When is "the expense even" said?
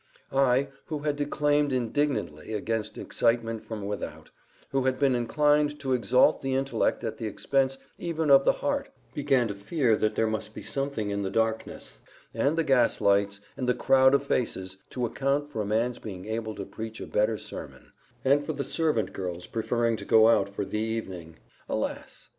7.17-8.31